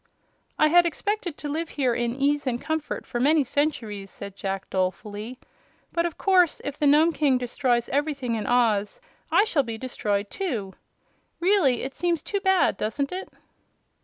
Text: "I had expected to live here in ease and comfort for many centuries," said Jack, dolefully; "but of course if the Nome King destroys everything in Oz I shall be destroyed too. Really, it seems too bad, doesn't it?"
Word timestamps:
"I 0.57 0.69
had 0.69 0.87
expected 0.87 1.37
to 1.37 1.47
live 1.47 1.69
here 1.77 1.93
in 1.93 2.15
ease 2.15 2.47
and 2.47 2.59
comfort 2.59 3.05
for 3.05 3.19
many 3.19 3.43
centuries," 3.43 4.09
said 4.09 4.35
Jack, 4.35 4.67
dolefully; 4.71 5.37
"but 5.91 6.07
of 6.07 6.17
course 6.17 6.59
if 6.63 6.75
the 6.75 6.87
Nome 6.87 7.13
King 7.13 7.37
destroys 7.37 7.87
everything 7.89 8.33
in 8.33 8.47
Oz 8.47 8.99
I 9.31 9.43
shall 9.43 9.61
be 9.61 9.77
destroyed 9.77 10.31
too. 10.31 10.73
Really, 11.39 11.83
it 11.83 11.93
seems 11.93 12.23
too 12.23 12.39
bad, 12.39 12.77
doesn't 12.77 13.11
it?" 13.11 13.29